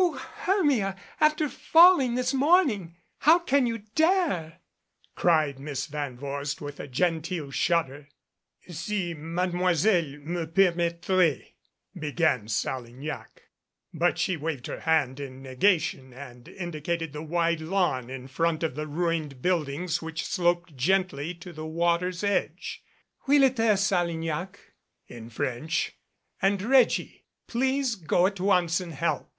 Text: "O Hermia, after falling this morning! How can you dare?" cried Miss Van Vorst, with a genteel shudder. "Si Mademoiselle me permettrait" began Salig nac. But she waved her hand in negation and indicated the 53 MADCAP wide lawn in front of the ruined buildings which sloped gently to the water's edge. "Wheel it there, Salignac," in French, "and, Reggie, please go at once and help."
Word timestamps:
"O 0.00 0.12
Hermia, 0.14 0.96
after 1.20 1.46
falling 1.46 2.14
this 2.14 2.32
morning! 2.32 2.96
How 3.18 3.38
can 3.38 3.66
you 3.66 3.82
dare?" 3.94 4.60
cried 5.14 5.58
Miss 5.58 5.84
Van 5.86 6.16
Vorst, 6.16 6.62
with 6.62 6.80
a 6.80 6.88
genteel 6.88 7.50
shudder. 7.50 8.08
"Si 8.66 9.12
Mademoiselle 9.12 10.20
me 10.20 10.46
permettrait" 10.46 11.52
began 12.04 12.46
Salig 12.48 12.94
nac. 12.94 13.42
But 13.92 14.16
she 14.18 14.38
waved 14.38 14.68
her 14.68 14.80
hand 14.80 15.20
in 15.20 15.42
negation 15.42 16.14
and 16.14 16.48
indicated 16.48 17.12
the 17.12 17.18
53 17.20 17.20
MADCAP 17.26 17.30
wide 17.30 17.60
lawn 17.60 18.08
in 18.08 18.26
front 18.26 18.62
of 18.62 18.74
the 18.74 18.86
ruined 18.86 19.42
buildings 19.42 20.00
which 20.00 20.24
sloped 20.24 20.74
gently 20.76 21.34
to 21.34 21.52
the 21.52 21.66
water's 21.66 22.24
edge. 22.24 22.82
"Wheel 23.26 23.42
it 23.42 23.56
there, 23.56 23.76
Salignac," 23.76 24.58
in 25.08 25.28
French, 25.28 25.92
"and, 26.40 26.62
Reggie, 26.62 27.26
please 27.46 27.96
go 27.96 28.26
at 28.26 28.40
once 28.40 28.80
and 28.80 28.94
help." 28.94 29.30